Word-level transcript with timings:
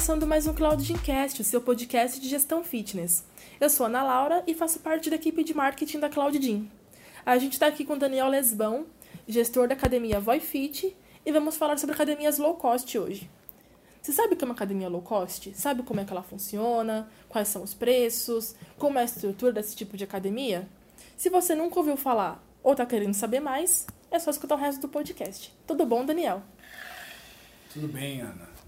começando 0.00 0.26
mais 0.26 0.46
um 0.46 0.54
Cloud 0.54 0.82
Gymcast, 0.82 1.42
o 1.42 1.44
seu 1.44 1.60
podcast 1.60 2.18
de 2.18 2.26
gestão 2.26 2.64
fitness. 2.64 3.22
Eu 3.60 3.68
sou 3.68 3.84
Ana 3.84 4.02
Laura 4.02 4.42
e 4.46 4.54
faço 4.54 4.80
parte 4.80 5.10
da 5.10 5.16
equipe 5.16 5.44
de 5.44 5.52
marketing 5.52 6.00
da 6.00 6.08
Cloud 6.08 6.40
Gym. 6.40 6.70
A 7.24 7.36
gente 7.36 7.52
está 7.52 7.66
aqui 7.66 7.84
com 7.84 7.98
Daniel 7.98 8.28
Lesbão, 8.28 8.86
gestor 9.28 9.68
da 9.68 9.74
academia 9.74 10.18
VoiFit, 10.18 10.96
e 11.26 11.30
vamos 11.30 11.58
falar 11.58 11.78
sobre 11.78 11.94
academias 11.94 12.38
low 12.38 12.54
cost 12.54 12.98
hoje. 12.98 13.30
Você 14.00 14.10
sabe 14.10 14.32
o 14.32 14.36
que 14.38 14.42
é 14.42 14.46
uma 14.46 14.54
academia 14.54 14.88
low 14.88 15.02
cost? 15.02 15.52
Sabe 15.54 15.82
como 15.82 16.00
é 16.00 16.04
que 16.06 16.12
ela 16.12 16.22
funciona? 16.22 17.06
Quais 17.28 17.48
são 17.48 17.62
os 17.62 17.74
preços? 17.74 18.54
Como 18.78 18.98
é 18.98 19.02
a 19.02 19.04
estrutura 19.04 19.52
desse 19.52 19.76
tipo 19.76 19.98
de 19.98 20.04
academia? 20.04 20.66
Se 21.14 21.28
você 21.28 21.54
nunca 21.54 21.78
ouviu 21.78 21.98
falar 21.98 22.42
ou 22.62 22.72
está 22.72 22.86
querendo 22.86 23.12
saber 23.12 23.40
mais, 23.40 23.86
é 24.10 24.18
só 24.18 24.30
escutar 24.30 24.54
o 24.54 24.58
resto 24.58 24.80
do 24.80 24.88
podcast. 24.88 25.54
Tudo 25.66 25.84
bom, 25.84 26.06
Daniel? 26.06 26.42
Tudo 27.74 27.86
bem, 27.86 28.22
Ana. 28.22 28.59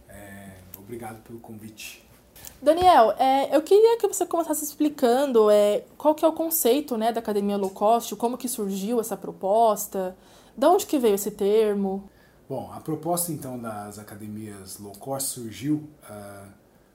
Obrigado 0.92 1.22
pelo 1.22 1.40
convite. 1.40 2.06
Daniel, 2.60 3.12
é, 3.12 3.56
eu 3.56 3.62
queria 3.62 3.96
que 3.96 4.06
você 4.06 4.26
começasse 4.26 4.62
explicando 4.62 5.50
é, 5.50 5.84
qual 5.96 6.14
que 6.14 6.22
é 6.22 6.28
o 6.28 6.34
conceito 6.34 6.98
né, 6.98 7.10
da 7.10 7.18
academia 7.18 7.56
low 7.56 7.70
cost, 7.70 8.14
como 8.14 8.36
que 8.36 8.46
surgiu 8.46 9.00
essa 9.00 9.16
proposta, 9.16 10.14
de 10.54 10.66
onde 10.66 10.84
que 10.84 10.98
veio 10.98 11.14
esse 11.14 11.30
termo? 11.30 12.10
Bom, 12.46 12.70
a 12.70 12.78
proposta 12.78 13.32
então 13.32 13.58
das 13.58 13.98
academias 13.98 14.78
low 14.78 14.92
cost 14.92 15.30
surgiu 15.30 15.76
uh, 16.10 16.48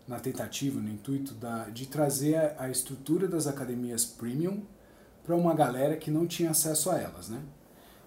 na 0.07 0.19
tentativa, 0.19 0.79
no 0.79 0.89
intuito 0.89 1.33
da, 1.33 1.63
de 1.63 1.87
trazer 1.87 2.53
a, 2.59 2.69
estrutura 2.69 3.27
das 3.27 3.47
academias 3.47 4.05
premium 4.05 4.61
para 5.25 5.35
uma 5.35 5.55
galera 5.55 5.97
que 5.97 6.11
não 6.11 6.27
tinha 6.27 6.51
acesso 6.51 6.91
a 6.91 6.99
elas, 6.99 7.29
né? 7.29 7.41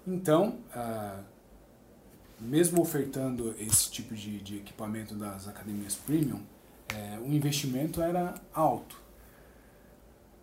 Então, 0.07 0.61
uh, 0.73 1.25
mesmo 2.41 2.81
ofertando 2.81 3.55
esse 3.59 3.91
tipo 3.91 4.15
de, 4.15 4.39
de 4.41 4.57
equipamento 4.57 5.15
das 5.15 5.47
academias 5.47 5.95
premium, 5.95 6.41
é, 6.89 7.19
o 7.19 7.29
investimento 7.29 8.01
era 8.01 8.35
alto. 8.53 9.01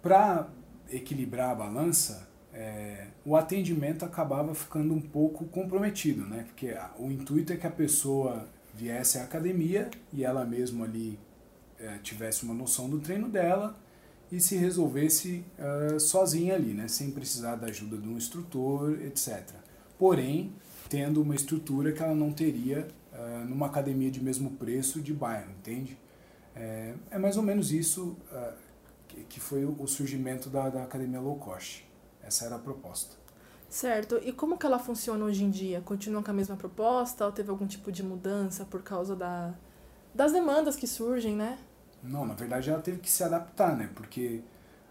Para 0.01 0.47
equilibrar 0.89 1.51
a 1.51 1.55
balança, 1.55 2.27
é, 2.53 3.07
o 3.25 3.35
atendimento 3.35 4.05
acabava 4.05 4.53
ficando 4.55 4.93
um 4.93 5.01
pouco 5.01 5.45
comprometido, 5.45 6.25
né? 6.25 6.43
porque 6.43 6.75
o 6.97 7.11
intuito 7.11 7.53
é 7.53 7.57
que 7.57 7.67
a 7.67 7.71
pessoa 7.71 8.47
viesse 8.73 9.17
à 9.17 9.23
academia 9.23 9.89
e 10.13 10.23
ela 10.23 10.45
mesma 10.45 10.85
ali 10.85 11.19
é, 11.79 11.97
tivesse 11.97 12.43
uma 12.43 12.53
noção 12.53 12.89
do 12.89 12.99
treino 12.99 13.27
dela 13.27 13.75
e 14.31 14.39
se 14.39 14.57
resolvesse 14.57 15.43
uh, 15.57 15.99
sozinha 15.99 16.55
ali, 16.55 16.73
né? 16.73 16.87
sem 16.87 17.11
precisar 17.11 17.55
da 17.55 17.67
ajuda 17.67 17.97
de 17.97 18.07
um 18.07 18.17
instrutor, 18.17 18.99
etc. 19.01 19.41
Porém, 19.97 20.53
tendo 20.89 21.21
uma 21.21 21.35
estrutura 21.35 21.91
que 21.91 22.01
ela 22.01 22.15
não 22.15 22.31
teria 22.31 22.87
uh, 23.13 23.45
numa 23.45 23.67
academia 23.67 24.09
de 24.09 24.23
mesmo 24.23 24.51
preço 24.51 25.01
de 25.01 25.13
bairro, 25.13 25.51
entende? 25.51 25.97
É, 26.55 26.93
é 27.11 27.17
mais 27.17 27.37
ou 27.37 27.43
menos 27.43 27.71
isso 27.71 28.17
uh, 28.31 28.53
que, 29.07 29.23
que, 29.25 29.39
foi 29.39 29.63
o 29.65 29.87
surgimento 29.87 30.49
da, 30.49 30.69
da 30.69 30.83
academia 30.83 31.19
low 31.19 31.35
cost. 31.35 31.87
Essa 32.23 32.45
era 32.45 32.55
a 32.55 32.59
proposta. 32.59 33.15
Certo. 33.69 34.19
E 34.23 34.31
como 34.31 34.57
que 34.57 34.65
ela 34.65 34.79
funciona 34.79 35.23
hoje 35.25 35.43
em 35.43 35.49
dia? 35.49 35.81
Continua 35.81 36.23
com 36.23 36.31
a 36.31 36.33
mesma 36.33 36.55
proposta 36.55 37.25
ou 37.25 37.31
teve 37.31 37.49
algum 37.49 37.67
tipo 37.67 37.91
de 37.91 38.01
mudança 38.01 38.65
por 38.65 38.81
causa 38.81 39.15
da, 39.15 39.53
das 40.15 40.31
demandas 40.31 40.75
que 40.75 40.87
surgem, 40.87 41.35
né? 41.35 41.59
Não, 42.01 42.25
na 42.25 42.33
verdade 42.33 42.69
ela 42.69 42.81
teve 42.81 42.99
que 42.99 43.11
se 43.11 43.23
adaptar, 43.23 43.75
né? 43.75 43.89
Porque 43.93 44.41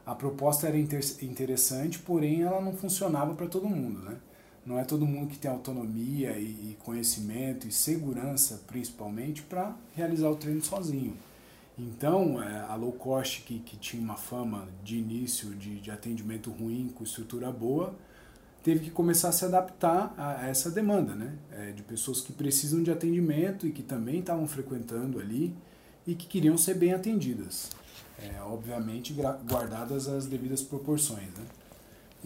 a 0.04 0.14
proposta 0.14 0.68
era 0.68 0.76
inter 0.76 1.00
interessante, 1.22 1.98
porém 1.98 2.42
ela 2.42 2.60
não 2.60 2.72
funcionava 2.72 3.34
para 3.34 3.46
todo 3.46 3.66
mundo, 3.66 4.00
né? 4.02 4.16
Não 4.66 4.80
é 4.80 4.84
todo 4.84 5.06
mundo 5.06 5.28
que 5.28 5.38
tem 5.38 5.48
autonomia 5.48 6.36
e, 6.36 6.76
conhecimento 6.82 7.68
e 7.68 7.72
segurança, 7.72 8.60
principalmente, 8.66 9.42
para 9.42 9.76
realizar 9.94 10.28
o 10.28 10.34
treino 10.34 10.62
sozinho. 10.62 11.16
Então, 11.78 12.42
é, 12.42 12.60
a 12.68 12.74
low 12.74 12.92
cost, 12.92 13.42
que, 13.42 13.60
que 13.60 13.76
tinha 13.76 14.02
uma 14.02 14.16
fama 14.16 14.66
de 14.82 14.96
início 14.96 15.50
de, 15.50 15.78
de 15.78 15.90
atendimento 15.90 16.50
ruim, 16.50 16.90
com 16.92 17.04
estrutura 17.04 17.52
boa, 17.52 17.94
teve 18.64 18.80
que 18.80 18.90
começar 18.90 19.28
a 19.28 19.32
se 19.32 19.44
adaptar 19.44 20.12
a, 20.18 20.48
essa 20.48 20.68
demanda, 20.70 21.14
né? 21.14 21.34
É, 21.52 21.70
de 21.70 21.82
pessoas 21.82 22.20
que 22.20 22.32
precisam 22.32 22.82
de 22.82 22.90
atendimento 22.90 23.66
e 23.66 23.70
que 23.70 23.82
também 23.82 24.18
estavam 24.18 24.48
frequentando 24.48 25.20
ali 25.20 25.54
e 26.04 26.14
que 26.14 26.26
queriam 26.26 26.58
ser 26.58 26.74
bem 26.74 26.92
atendidas. 26.92 27.70
É, 28.18 28.40
obviamente, 28.42 29.12
guardadas 29.12 30.08
as 30.08 30.26
devidas 30.26 30.62
proporções, 30.62 31.28
né? 31.36 31.44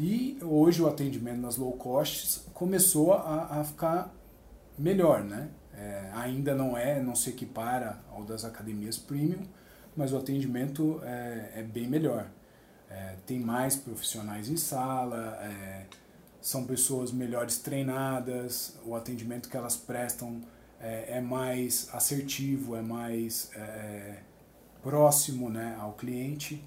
E 0.03 0.39
hoje 0.41 0.81
o 0.81 0.89
atendimento 0.89 1.43
nas 1.43 1.59
low 1.59 1.73
costs 1.73 2.47
começou 2.55 3.13
a, 3.13 3.61
a 3.61 3.65
ficar 3.65 4.11
melhor, 4.79 5.23
né? 5.23 5.51
É, 5.75 6.11
ainda 6.15 6.55
não 6.55 6.75
é, 6.75 7.03
não 7.03 7.15
se 7.15 7.29
equipara 7.29 8.01
ao 8.11 8.25
das 8.25 8.47
academias 8.47 8.97
premium, 8.97 9.43
mas 9.95 10.15
o 10.15 10.17
atendimento 10.17 11.03
é, 11.05 11.53
é 11.57 11.63
bem 11.63 11.87
melhor. 11.87 12.31
É, 12.89 13.17
tem 13.27 13.39
mais 13.39 13.77
profissionais 13.77 14.49
em 14.49 14.57
sala, 14.57 15.39
é, 15.43 15.85
são 16.41 16.65
pessoas 16.65 17.13
melhores 17.13 17.59
treinadas, 17.59 18.79
o 18.87 18.97
atendimento 18.97 19.51
que 19.51 19.57
elas 19.59 19.77
prestam 19.77 20.41
é, 20.81 21.19
é 21.19 21.21
mais 21.21 21.91
assertivo, 21.93 22.75
é 22.75 22.81
mais 22.81 23.51
é, 23.55 24.17
próximo 24.83 25.51
né, 25.51 25.77
ao 25.79 25.93
cliente. 25.93 26.67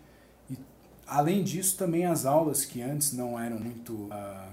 Além 1.06 1.44
disso, 1.44 1.78
também 1.78 2.06
as 2.06 2.26
aulas 2.26 2.66
que 2.66 2.82
antes 2.82 3.14
não 3.14 3.40
eram 3.40 3.60
muito 3.60 3.94
uh, 3.94 4.52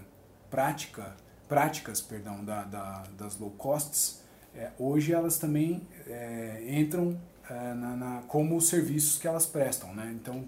prática, 0.50 1.14
práticas 1.48 2.00
perdão, 2.00 2.44
da, 2.44 2.64
da, 2.64 3.04
das 3.16 3.38
low 3.38 3.50
costs, 3.50 4.20
é, 4.54 4.70
hoje 4.78 5.12
elas 5.12 5.38
também 5.38 5.86
é, 6.06 6.64
entram 6.68 7.18
é, 7.48 7.74
na, 7.74 7.96
na, 7.96 8.22
como 8.26 8.60
serviços 8.60 9.18
que 9.18 9.26
elas 9.26 9.46
prestam. 9.46 9.94
Né? 9.94 10.12
Então, 10.14 10.44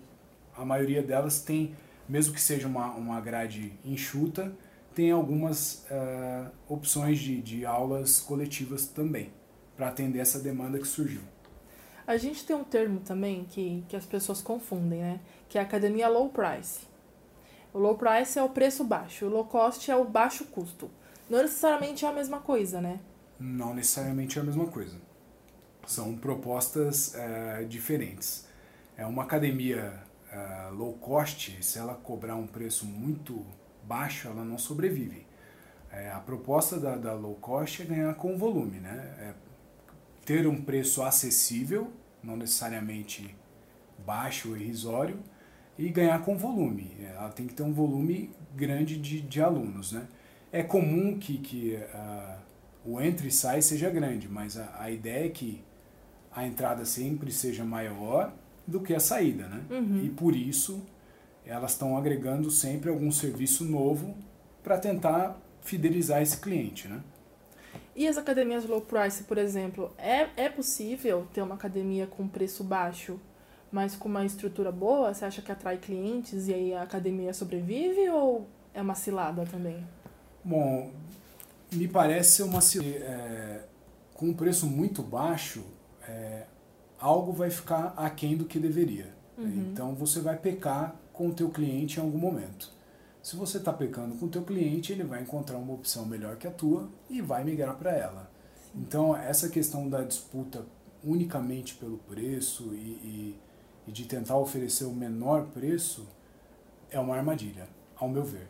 a 0.57 0.65
maioria 0.65 1.03
delas 1.03 1.41
tem, 1.41 1.75
mesmo 2.09 2.35
que 2.35 2.41
seja 2.41 2.67
uma, 2.67 2.91
uma 2.93 3.21
grade 3.21 3.73
enxuta, 3.85 4.53
tem 4.95 5.11
algumas 5.11 5.87
uh, 5.91 6.51
opções 6.69 7.19
de, 7.19 7.41
de 7.41 7.65
aulas 7.65 8.21
coletivas 8.21 8.87
também, 8.87 9.33
para 9.75 9.89
atender 9.89 10.19
essa 10.19 10.39
demanda 10.39 10.79
que 10.79 10.87
surgiu. 10.87 11.23
A 12.07 12.17
gente 12.17 12.45
tem 12.45 12.57
um 12.57 12.65
termo 12.65 13.01
também 13.01 13.45
que, 13.45 13.85
que 13.89 13.97
as 13.97 14.05
pessoas 14.05 14.43
confundem, 14.43 15.01
né? 15.01 15.21
Que 15.49 15.59
é 15.59 15.61
a 15.61 15.65
academia 15.65 16.09
low 16.09 16.29
price. 16.29 16.81
O 17.73 17.79
low 17.79 17.97
price 17.97 18.39
é 18.39 18.43
o 18.43 18.49
preço 18.49 18.85
baixo, 18.85 19.27
o 19.27 19.29
low 19.29 19.45
cost 19.45 19.91
é 19.91 19.97
o 19.97 20.05
baixo 20.05 20.45
custo. 20.47 20.91
Não 21.31 21.41
necessariamente 21.41 22.05
é 22.05 22.09
a 22.09 22.13
mesma 22.13 22.41
coisa, 22.41 22.81
né? 22.81 23.01
Não 23.41 23.73
necessariamente 23.73 24.39
é 24.39 24.43
a 24.43 24.45
mesma 24.45 24.67
coisa. 24.67 25.01
São 25.87 26.17
propostas 26.17 27.15
é, 27.15 27.65
diferentes. 27.65 28.47
É 28.97 29.07
uma 29.07 29.23
academia 29.23 30.03
é, 30.31 30.69
low 30.71 30.95
cost, 30.95 31.63
se 31.63 31.79
ela 31.79 31.95
cobrar 31.95 32.37
um 32.37 32.47
preço 32.47 32.87
muito 32.87 33.45
baixo, 33.85 34.29
ela 34.29 34.45
não 34.45 34.59
sobrevive. 34.59 35.27
É, 35.91 36.11
a 36.11 36.21
proposta 36.21 36.79
da, 36.79 36.97
da, 36.97 37.13
low 37.13 37.35
cost 37.37 37.83
é 37.83 37.85
ganhar 37.85 38.15
com 38.15 38.37
volume, 38.37 38.81
né? 38.81 39.15
É 39.19 39.35
ter 40.25 40.47
um 40.47 40.61
preço 40.61 41.03
acessível, 41.03 41.91
não 42.23 42.37
necessariamente 42.37 43.35
baixo 44.05 44.51
ou 44.51 44.57
irrisório, 44.57 45.19
e 45.79 45.89
ganhar 45.89 46.23
com 46.23 46.37
volume. 46.37 46.93
Ela 47.01 47.31
tem 47.31 47.47
que 47.47 47.55
ter 47.55 47.63
um 47.63 47.73
volume 47.73 48.31
grande 48.55 48.99
de, 48.99 49.21
de 49.21 49.41
alunos. 49.41 49.93
Né? 49.93 50.07
É 50.53 50.63
comum 50.63 51.19
que, 51.19 51.39
que 51.39 51.75
uh, 51.75 52.39
o 52.85 53.01
entre 53.01 53.29
e 53.29 53.31
sai 53.31 53.63
seja 53.63 53.91
grande, 53.91 54.29
mas 54.29 54.57
a, 54.57 54.77
a, 54.79 54.91
ideia 54.91 55.27
é 55.27 55.31
que 55.31 55.63
a 56.35 56.47
entrada 56.47 56.85
sempre 56.85 57.31
seja 57.31 57.65
maior 57.65 58.33
do 58.67 58.81
que 58.81 58.95
a 58.95 59.01
saída. 59.01 59.49
Né? 59.49 59.63
Uhum. 59.71 60.05
E 60.05 60.11
por 60.11 60.37
isso 60.37 60.83
elas 61.45 61.73
estão 61.73 61.97
agregando 61.97 62.51
sempre 62.51 62.89
algum 62.89 63.11
serviço 63.11 63.65
novo 63.65 64.15
para 64.63 64.79
tentar 64.79 65.41
fidelizar 65.63 66.23
esse 66.23 66.37
cliente. 66.37 66.87
Né? 66.87 67.01
E 67.95 68.09
as 68.09 68.17
academias 68.17 68.65
low 68.65 68.81
price, 68.81 69.25
por 69.25 69.37
exemplo, 69.37 69.93
é, 69.99 70.29
é 70.37 70.49
possível 70.49 71.27
ter 71.33 71.43
uma 71.43 71.55
academia 71.55 72.07
com 72.07 72.27
preço 72.27 72.65
baixo, 72.65 73.21
mas 73.71 73.95
com 73.95 74.09
uma 74.09 74.25
estrutura 74.25 74.73
boa? 74.73 75.13
Você 75.13 75.25
acha 75.25 75.43
que 75.43 75.53
atrai 75.53 75.77
clientes 75.77 76.49
e 76.49 76.55
aí 76.55 76.75
a 76.75 76.83
academia 76.83 77.35
sobrevive 77.35 78.09
ou 78.09 78.47
é 78.73 78.81
uma 78.81 78.95
cilada 78.95 79.45
também? 79.45 79.87
Bom, 80.43 80.91
me 81.73 81.87
parece 81.87 82.43
uma 82.43 82.61
cilada. 82.61 82.89
É, 82.91 83.65
com 84.15 84.27
um 84.27 84.35
preço 84.35 84.67
muito 84.67 85.03
baixo, 85.03 85.65
é, 86.09 86.45
algo 86.99 87.33
vai 87.33 87.51
ficar 87.51 87.93
aquém 87.97 88.37
do 88.37 88.45
que 88.45 88.59
deveria. 88.59 89.13
Uhum. 89.37 89.71
Então 89.73 89.95
você 89.95 90.21
vai 90.21 90.37
pecar 90.37 90.95
com 91.13 91.29
o 91.29 91.35
teu 91.35 91.51
cliente 91.51 91.99
em 91.99 92.03
algum 92.03 92.19
momento. 92.19 92.71
Se 93.23 93.37
você 93.37 93.59
está 93.59 93.73
pecando 93.73 94.17
com 94.17 94.27
o 94.27 94.29
teu 94.29 94.43
cliente, 94.43 94.93
ele 94.93 95.05
vai 95.05 95.23
encontrar 95.23 95.57
uma 95.57 95.73
opção 95.73 96.05
melhor 96.05 96.37
que 96.37 96.47
a 96.47 96.51
tua 96.51 96.89
e 97.09 97.23
vai 97.23 97.45
migrar 97.45 97.77
para 97.77 97.93
ela. 97.93 98.29
Então, 98.75 99.17
essa 99.17 99.49
questão 99.49 99.89
da 99.89 100.03
disputa 100.03 100.67
unicamente 101.05 101.75
pelo 101.77 101.99
preço 101.99 102.75
e, 102.75 102.77
e, 102.77 103.41
e, 103.87 103.93
de 103.93 104.07
tentar 104.07 104.37
oferecer 104.37 104.85
o 104.85 104.93
menor 104.93 105.47
preço 105.47 106.09
é 106.91 106.99
uma 106.99 107.17
armadilha, 107.17 107.69
ao 107.97 108.09
meu 108.09 108.25
ver. 108.25 108.49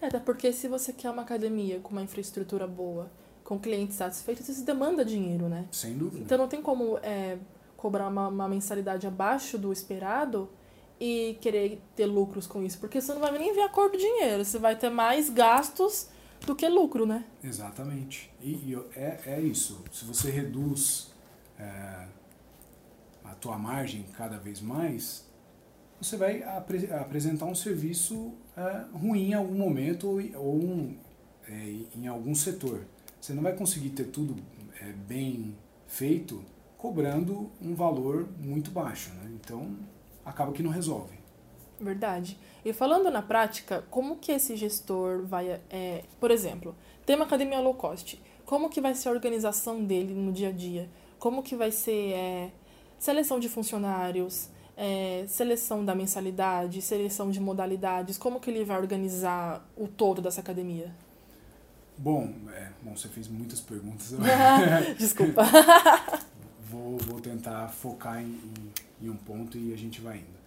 É, 0.00 0.06
até 0.06 0.18
porque 0.18 0.52
se 0.52 0.68
você 0.68 0.92
quer 0.92 1.10
uma 1.10 1.22
academia 1.22 1.80
com 1.80 1.90
uma 1.90 2.02
infraestrutura 2.02 2.66
boa, 2.66 3.10
com 3.42 3.58
clientes 3.58 3.96
satisfeitos, 3.96 4.48
isso 4.48 4.64
demanda 4.64 5.04
dinheiro, 5.04 5.48
né? 5.48 5.66
Sem 5.70 5.96
dúvida. 5.96 6.22
Então 6.22 6.36
não 6.36 6.48
tem 6.48 6.60
como 6.60 6.98
é, 6.98 7.38
cobrar 7.76 8.08
uma, 8.08 8.28
uma 8.28 8.48
mensalidade 8.48 9.06
abaixo 9.06 9.56
do 9.56 9.72
esperado 9.72 10.50
e 11.00 11.38
querer 11.40 11.80
ter 11.96 12.04
lucros 12.04 12.46
com 12.46 12.62
isso, 12.62 12.78
porque 12.78 13.00
você 13.00 13.14
não 13.14 13.20
vai 13.20 13.36
nem 13.38 13.54
ver 13.54 13.62
a 13.62 13.68
cor 13.70 13.90
do 13.90 13.96
dinheiro, 13.96 14.44
você 14.44 14.58
vai 14.58 14.76
ter 14.76 14.90
mais 14.90 15.30
gastos 15.30 16.08
do 16.44 16.54
que 16.54 16.68
lucro, 16.68 17.06
né? 17.06 17.24
Exatamente. 17.42 18.30
E, 18.40 18.50
e 18.50 18.78
é, 18.94 19.20
é 19.26 19.40
isso. 19.40 19.82
Se 19.90 20.04
você 20.04 20.30
reduz 20.30 21.10
é, 21.58 22.06
a 23.24 23.34
tua 23.34 23.58
margem 23.58 24.04
cada 24.16 24.38
vez 24.38 24.60
mais, 24.60 25.26
você 26.00 26.16
vai 26.16 26.42
apre 26.42 26.92
apresentar 26.92 27.46
um 27.46 27.54
serviço 27.54 28.34
é, 28.56 28.84
ruim 28.92 29.30
em 29.30 29.34
algum 29.34 29.56
momento 29.56 30.08
ou, 30.08 30.20
ou 30.36 30.56
um, 30.56 30.96
é, 31.48 31.76
em 31.94 32.06
algum 32.06 32.34
setor. 32.34 32.86
Você 33.20 33.32
não 33.32 33.42
vai 33.42 33.54
conseguir 33.54 33.90
ter 33.90 34.04
tudo 34.04 34.36
é, 34.80 34.92
bem 34.92 35.56
feito 35.86 36.42
cobrando 36.78 37.50
um 37.60 37.74
valor 37.74 38.26
muito 38.38 38.70
baixo. 38.70 39.10
Né? 39.14 39.30
Então, 39.34 39.76
acaba 40.30 40.52
que 40.52 40.62
não 40.62 40.70
resolve. 40.70 41.18
Verdade. 41.80 42.38
E 42.64 42.72
falando 42.72 43.10
na 43.10 43.22
prática, 43.22 43.84
como 43.90 44.16
que 44.16 44.32
esse 44.32 44.56
gestor 44.56 45.24
vai, 45.24 45.60
é, 45.70 46.04
por 46.18 46.30
exemplo, 46.30 46.74
tem 47.06 47.16
uma 47.16 47.24
academia 47.24 47.58
low 47.60 47.74
cost, 47.74 48.20
como 48.44 48.68
que 48.68 48.80
vai 48.80 48.94
ser 48.94 49.08
a 49.08 49.12
organização 49.12 49.84
dele 49.84 50.14
no 50.14 50.32
dia 50.32 50.48
a 50.48 50.52
dia? 50.52 50.88
Como 51.18 51.42
que 51.42 51.56
vai 51.56 51.70
ser 51.70 52.12
é, 52.12 52.50
seleção 52.98 53.38
de 53.38 53.48
funcionários, 53.48 54.48
é, 54.76 55.24
seleção 55.26 55.84
da 55.84 55.94
mensalidade, 55.94 56.82
seleção 56.82 57.30
de 57.30 57.40
modalidades, 57.40 58.18
como 58.18 58.40
que 58.40 58.50
ele 58.50 58.64
vai 58.64 58.78
organizar 58.78 59.66
o 59.76 59.88
todo 59.88 60.20
dessa 60.20 60.40
academia? 60.40 60.94
Bom, 61.96 62.32
é, 62.54 62.68
bom 62.82 62.96
você 62.96 63.08
fez 63.08 63.28
muitas 63.28 63.60
perguntas. 63.60 64.14
Desculpa. 64.98 65.42
vou, 66.70 66.96
vou 66.98 67.20
tentar 67.20 67.68
focar 67.68 68.22
em, 68.22 68.26
em, 68.26 69.06
em 69.06 69.10
um 69.10 69.16
ponto 69.16 69.58
e 69.58 69.72
a 69.72 69.76
gente 69.76 70.00
vai 70.00 70.18
indo. 70.18 70.40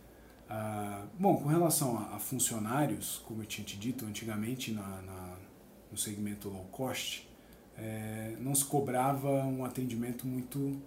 Ah, 0.50 1.06
bom, 1.20 1.36
com 1.38 1.50
relação 1.50 1.98
a, 1.98 2.16
a, 2.16 2.20
funcionários, 2.20 3.22
como 3.26 3.42
eu 3.42 3.46
tinha 3.46 3.66
te 3.66 3.78
dito 3.78 4.06
antigamente 4.06 4.72
na, 4.72 5.02
na 5.02 5.38
no 5.92 5.98
segmento 5.98 6.50
low 6.50 6.66
cost, 6.72 7.30
é, 7.78 8.36
não 8.40 8.56
se 8.56 8.66
cobrava 8.66 9.30
um 9.46 9.64
atendimento 9.64 10.26
muito 10.26 10.82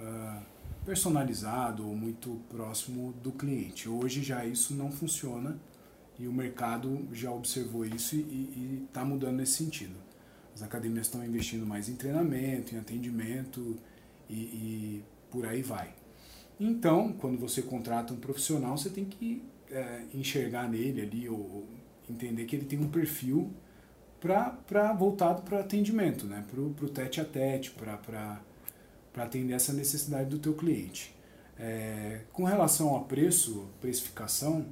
ah, 0.00 0.42
personalizado 0.84 1.86
ou 1.86 1.94
muito 1.94 2.40
próximo 2.48 3.12
do 3.22 3.30
cliente. 3.30 3.88
Hoje 3.88 4.22
já 4.22 4.44
isso 4.44 4.74
não 4.74 4.90
funciona 4.90 5.56
e 6.18 6.26
o 6.26 6.32
mercado 6.32 7.06
já 7.12 7.30
observou 7.30 7.84
isso 7.84 8.16
e 8.16 8.84
está 8.88 9.04
mudando 9.04 9.36
nesse 9.36 9.52
sentido. 9.52 9.94
As 10.52 10.62
academias 10.62 11.06
estão 11.06 11.24
investindo 11.24 11.64
mais 11.64 11.88
em 11.88 11.94
treinamento, 11.94 12.74
em 12.74 12.78
atendimento 12.78 13.78
e, 14.28 14.34
e 14.34 15.04
por 15.30 15.46
aí 15.46 15.62
vai. 15.62 15.94
Então, 16.60 17.12
quando 17.12 17.38
você 17.38 17.62
contrata 17.62 18.12
um 18.12 18.16
profissional, 18.16 18.76
você 18.76 18.90
tem 18.90 19.04
que 19.04 19.42
é, 19.70 20.02
enxergar 20.12 20.68
nele 20.68 21.02
ali, 21.02 21.28
ou, 21.28 21.66
entender 22.10 22.44
que 22.46 22.56
ele 22.56 22.64
tem 22.64 22.78
um 22.78 22.88
perfil 22.88 23.52
para 24.20 24.92
voltado 24.92 25.42
para 25.42 25.60
atendimento, 25.60 26.26
né? 26.26 26.44
para 26.50 26.60
o 26.60 26.88
tete 26.88 27.20
a 27.20 27.24
tete, 27.24 27.70
para 27.70 28.40
atender 29.16 29.54
essa 29.54 29.72
necessidade 29.72 30.28
do 30.28 30.38
teu 30.38 30.54
cliente. 30.54 31.14
É, 31.58 32.22
com 32.32 32.44
relação 32.44 32.96
a 32.96 33.00
preço, 33.00 33.68
precificação, 33.80 34.66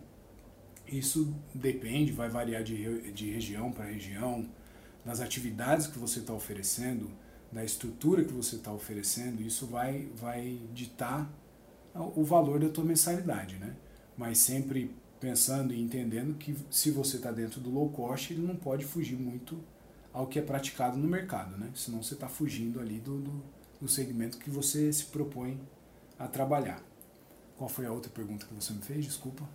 isso 0.87 1.35
depende, 1.55 2.13
vai 2.13 2.29
variar 2.29 2.63
de, 2.63 3.13
de 3.13 3.31
região 3.31 3.73
para 3.73 3.85
região, 3.85 4.49
das 5.05 5.21
atividades 5.21 5.87
que 5.87 5.99
você 5.99 6.21
está 6.21 6.33
oferecendo, 6.33 7.11
da 7.51 7.65
estrutura 7.65 8.25
que 8.25 8.33
você 8.33 8.57
está 8.57 8.73
oferecendo, 8.73 9.41
isso 9.43 9.67
vai, 9.67 10.09
vai 10.15 10.61
ditar 10.73 11.31
o 11.95 12.25
valor 12.25 12.61
da 12.61 12.69
tua 12.69 12.85
mensalidade, 12.85 13.57
né? 13.57 13.75
Mas 14.17 14.39
sempre 14.39 14.95
pensando 15.21 15.73
e 15.73 15.81
entendendo 15.81 16.37
que 16.37 16.57
se 16.71 16.91
você 16.91 17.17
está 17.17 17.31
dentro 17.31 17.61
do 17.61 17.71
low 17.71 17.89
cost, 17.89 18.33
ele 18.33 18.47
não 18.47 18.57
pode 18.57 18.85
fugir 18.85 19.17
muito 19.17 19.59
ao 20.13 20.27
que 20.27 20.39
é 20.39 20.43
praticado 20.43 20.97
no 20.97 21.09
mercado, 21.09 21.57
né? 21.57 21.71
Senão 21.75 22.03
você 22.03 22.15
está 22.15 22.29
fugindo 22.29 22.81
ali 22.81 22.99
do, 22.99 23.19
do, 23.19 23.43
do, 23.81 23.89
segmento 23.89 24.39
que 24.39 24.51
você 24.51 24.93
se 24.93 25.05
propõe 25.07 25.61
a 26.19 26.27
trabalhar. 26.27 26.83
Qual 27.57 27.69
foi 27.69 27.87
a 27.87 27.93
outra 27.93 28.11
pergunta 28.11 28.47
que 28.47 28.55
você 28.55 28.73
me 28.73 28.83
fez? 28.83 29.05
Desculpa. 29.05 29.47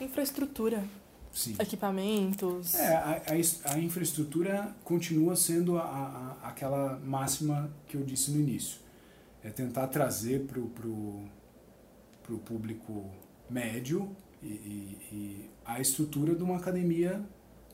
Infraestrutura. 0.00 0.84
Sim. 1.32 1.54
Equipamentos. 1.58 2.74
É, 2.74 2.94
a, 2.94 3.22
a, 3.26 3.72
a 3.74 3.78
infraestrutura 3.78 4.74
continua 4.82 5.36
sendo 5.36 5.78
a, 5.78 5.82
a, 6.42 6.48
aquela 6.48 6.98
máxima 7.04 7.70
que 7.86 7.96
eu 7.96 8.02
disse 8.02 8.30
no 8.32 8.40
início. 8.40 8.80
É 9.42 9.50
tentar 9.50 9.86
trazer 9.86 10.46
para 10.46 10.58
o 10.58 11.28
para 12.30 12.34
o 12.34 12.38
público 12.38 13.10
médio 13.48 14.14
e, 14.42 14.46
e, 14.46 14.98
e, 15.12 15.50
a 15.64 15.80
estrutura 15.80 16.34
de 16.34 16.42
uma 16.42 16.56
academia 16.56 17.24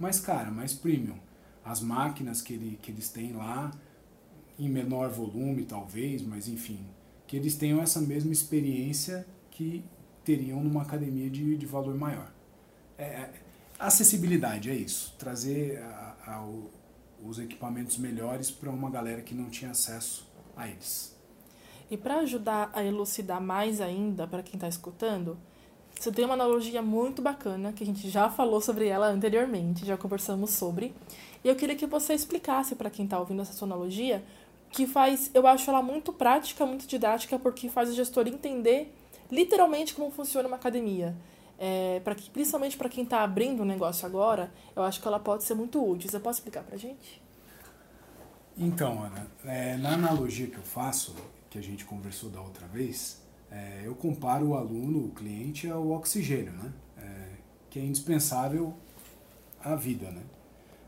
mais 0.00 0.18
cara, 0.18 0.50
mais 0.50 0.72
premium. 0.72 1.18
As 1.64 1.80
máquinas 1.80 2.40
que, 2.40 2.54
ele, 2.54 2.78
que 2.80 2.90
eles 2.90 3.08
têm 3.08 3.32
lá, 3.32 3.70
em 4.58 4.68
menor 4.68 5.10
volume 5.10 5.64
talvez, 5.64 6.22
mas 6.22 6.48
enfim, 6.48 6.80
que 7.26 7.36
eles 7.36 7.56
tenham 7.56 7.82
essa 7.82 8.00
mesma 8.00 8.32
experiência 8.32 9.26
que 9.50 9.84
teriam 10.24 10.62
numa 10.62 10.82
academia 10.82 11.28
de, 11.28 11.56
de 11.56 11.66
valor 11.66 11.94
maior. 11.94 12.32
É, 12.96 13.04
é 13.04 13.32
acessibilidade 13.78 14.70
é 14.70 14.74
isso, 14.74 15.14
trazer 15.18 15.78
a, 15.82 16.16
a, 16.26 16.48
os 17.24 17.38
equipamentos 17.38 17.98
melhores 17.98 18.50
para 18.50 18.70
uma 18.70 18.90
galera 18.90 19.22
que 19.22 19.34
não 19.34 19.50
tinha 19.50 19.70
acesso 19.70 20.26
a 20.56 20.68
eles. 20.68 21.14
E 21.90 21.96
para 21.96 22.16
ajudar 22.16 22.70
a 22.72 22.82
elucidar 22.82 23.40
mais 23.40 23.80
ainda 23.80 24.26
para 24.26 24.42
quem 24.42 24.54
está 24.54 24.68
escutando, 24.68 25.38
você 25.98 26.10
tem 26.12 26.24
uma 26.24 26.34
analogia 26.34 26.82
muito 26.82 27.22
bacana 27.22 27.72
que 27.72 27.82
a 27.82 27.86
gente 27.86 28.10
já 28.10 28.28
falou 28.28 28.60
sobre 28.60 28.86
ela 28.86 29.06
anteriormente, 29.06 29.86
já 29.86 29.96
conversamos 29.96 30.50
sobre. 30.50 30.94
E 31.44 31.48
eu 31.48 31.54
queria 31.54 31.76
que 31.76 31.86
você 31.86 32.12
explicasse 32.12 32.74
para 32.74 32.90
quem 32.90 33.04
está 33.04 33.18
ouvindo 33.18 33.40
essa 33.40 33.52
sua 33.52 33.66
analogia, 33.66 34.22
que 34.70 34.86
faz, 34.86 35.30
eu 35.32 35.46
acho 35.46 35.70
ela 35.70 35.80
muito 35.80 36.12
prática, 36.12 36.66
muito 36.66 36.86
didática, 36.86 37.38
porque 37.38 37.68
faz 37.68 37.88
o 37.88 37.94
gestor 37.94 38.26
entender 38.26 38.92
literalmente 39.30 39.94
como 39.94 40.10
funciona 40.10 40.48
uma 40.48 40.56
academia. 40.56 41.16
É, 41.58 42.00
pra, 42.00 42.14
principalmente 42.32 42.76
para 42.76 42.88
quem 42.88 43.04
está 43.04 43.22
abrindo 43.22 43.62
um 43.62 43.66
negócio 43.66 44.06
agora, 44.06 44.52
eu 44.74 44.82
acho 44.82 45.00
que 45.00 45.08
ela 45.08 45.18
pode 45.18 45.44
ser 45.44 45.54
muito 45.54 45.82
útil. 45.82 46.10
Você 46.10 46.20
pode 46.20 46.36
explicar 46.36 46.62
para 46.62 46.76
gente? 46.76 47.22
Então, 48.58 49.02
Ana, 49.02 49.26
é, 49.44 49.76
na 49.76 49.94
analogia 49.94 50.46
que 50.46 50.56
eu 50.56 50.62
faço, 50.62 51.14
que 51.50 51.58
a 51.58 51.62
gente 51.62 51.84
conversou 51.84 52.30
da 52.30 52.40
outra 52.40 52.66
vez, 52.66 53.22
é, 53.50 53.82
eu 53.84 53.94
comparo 53.94 54.48
o 54.48 54.56
aluno, 54.56 55.06
o 55.06 55.08
cliente, 55.10 55.68
ao 55.68 55.90
oxigênio, 55.90 56.52
né? 56.52 56.72
É, 56.98 57.28
que 57.70 57.78
é 57.78 57.82
indispensável 57.82 58.74
à 59.62 59.74
vida. 59.74 60.10
Né? 60.10 60.22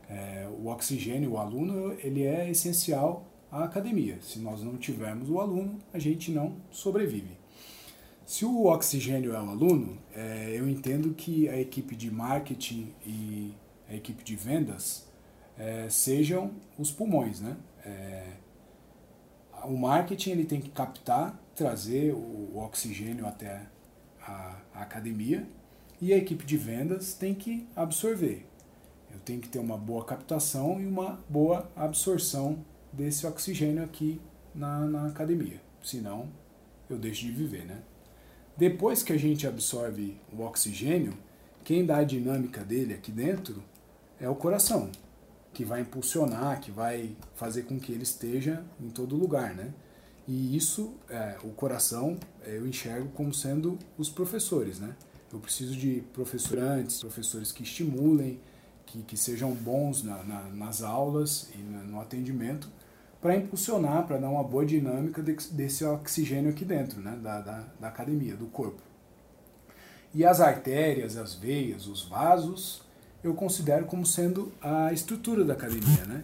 É, 0.09 0.47
o 0.47 0.67
oxigênio, 0.67 1.33
o 1.33 1.37
aluno, 1.37 1.93
ele 1.99 2.23
é 2.23 2.49
essencial 2.49 3.25
à 3.51 3.63
academia. 3.63 4.19
Se 4.21 4.39
nós 4.39 4.63
não 4.63 4.77
tivermos 4.77 5.29
o 5.29 5.39
aluno, 5.39 5.79
a 5.93 5.99
gente 5.99 6.31
não 6.31 6.55
sobrevive. 6.71 7.38
Se 8.29 8.45
o 8.45 8.65
oxigênio 8.65 9.33
é 9.33 9.41
o 9.41 9.49
aluno, 9.49 9.97
é, 10.13 10.53
eu 10.55 10.69
entendo 10.69 11.15
que 11.15 11.49
a 11.49 11.59
equipe 11.59 11.95
de 11.95 12.11
marketing 12.11 12.93
e 13.03 13.55
a 13.89 13.95
equipe 13.95 14.23
de 14.23 14.35
vendas 14.35 15.07
é, 15.57 15.89
sejam 15.89 16.51
os 16.77 16.91
pulmões, 16.91 17.41
né? 17.41 17.57
É, 17.83 18.33
o 19.63 19.75
marketing 19.75 20.29
ele 20.29 20.45
tem 20.45 20.61
que 20.61 20.69
captar, 20.69 21.41
trazer 21.55 22.13
o, 22.13 22.55
oxigênio 22.59 23.25
até 23.25 23.67
a, 24.21 24.61
a 24.75 24.81
academia 24.83 25.49
e 25.99 26.13
a 26.13 26.17
equipe 26.17 26.45
de 26.45 26.55
vendas 26.55 27.15
tem 27.15 27.33
que 27.33 27.67
absorver. 27.75 28.45
Eu 29.11 29.19
tenho 29.21 29.41
que 29.41 29.49
ter 29.49 29.57
uma 29.57 29.75
boa 29.75 30.05
captação 30.05 30.79
e 30.79 30.85
uma 30.85 31.19
boa 31.27 31.67
absorção 31.75 32.63
desse 32.93 33.25
oxigênio 33.25 33.83
aqui 33.83 34.21
na, 34.53 34.81
na 34.81 35.07
academia. 35.07 35.59
Senão, 35.81 36.29
eu 36.87 36.99
deixo 36.99 37.25
de 37.25 37.31
viver, 37.31 37.65
né? 37.65 37.81
Depois 38.59 39.01
que 39.01 39.13
a 39.13 39.17
gente 39.17 39.47
absorve 39.47 40.17
o 40.37 40.41
oxigênio, 40.41 41.13
quem 41.63 41.85
dá 41.85 41.99
a 41.99 42.03
dinâmica 42.03 42.61
dele 42.61 42.93
aqui 42.93 43.09
dentro 43.09 43.63
é 44.19 44.27
o 44.27 44.35
coração 44.35 44.91
que 45.53 45.63
vai 45.63 45.79
impulsionar, 45.79 46.59
que 46.59 46.69
vai 46.69 47.15
fazer 47.35 47.63
com 47.63 47.79
que 47.79 47.93
ele 47.93 48.03
esteja 48.03 48.61
em 48.77 48.89
todo 48.89 49.15
lugar, 49.15 49.55
né? 49.55 49.73
E 50.27 50.57
isso, 50.57 50.93
é, 51.09 51.37
o 51.41 51.51
coração, 51.51 52.17
é, 52.45 52.57
eu 52.57 52.67
enxergo 52.67 53.07
como 53.11 53.33
sendo 53.33 53.79
os 53.97 54.09
professores, 54.09 54.77
né? 54.77 54.93
Eu 55.31 55.39
preciso 55.39 55.73
de 55.73 56.03
professorantes, 56.13 56.99
professores 56.99 57.53
que 57.53 57.63
estimulem, 57.63 58.41
que, 58.85 59.01
que 59.03 59.15
sejam 59.15 59.53
bons 59.53 60.03
na, 60.03 60.21
na, 60.21 60.41
nas 60.49 60.81
aulas 60.83 61.49
e 61.55 61.59
no 61.59 62.01
atendimento, 62.01 62.69
para 63.21 63.35
impulsionar, 63.35 64.07
para 64.07 64.17
dar 64.17 64.29
uma 64.29 64.43
boa 64.43 64.65
dinâmica 64.65 65.21
desse 65.21 65.83
oxigênio 65.83 66.51
aqui 66.51 66.63
dentro, 66.63 67.01
né? 67.01 67.17
Da, 67.21 67.41
da, 67.41 67.65
da 67.79 67.87
academia, 67.87 68.35
do 68.35 68.47
corpo. 68.47 68.81
E 70.13 70.25
as 70.25 70.39
artérias, 70.39 71.17
as 71.17 71.35
veias, 71.35 71.85
os 71.85 72.03
vasos, 72.03 72.81
eu 73.23 73.33
considero 73.33 73.85
como 73.85 74.05
sendo 74.05 74.51
a 74.61 74.91
estrutura 74.93 75.43
da 75.43 75.53
academia, 75.53 76.05
né? 76.05 76.23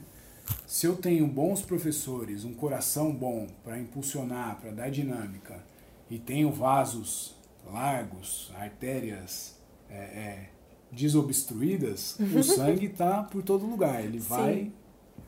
Se 0.65 0.85
eu 0.85 0.95
tenho 0.95 1.27
bons 1.27 1.61
professores, 1.61 2.43
um 2.43 2.53
coração 2.53 3.11
bom 3.11 3.47
para 3.63 3.79
impulsionar, 3.79 4.59
para 4.61 4.71
dar 4.71 4.89
dinâmica, 4.89 5.63
e 6.09 6.19
tenho 6.19 6.51
vasos 6.51 7.35
largos, 7.65 8.51
artérias 8.55 9.55
é, 9.89 9.95
é, 9.95 10.49
desobstruídas, 10.91 12.17
o 12.19 12.41
sangue 12.43 12.85
está 12.87 13.23
por 13.23 13.41
todo 13.43 13.65
lugar. 13.65 14.03
Ele 14.03 14.19
vai, 14.19 14.71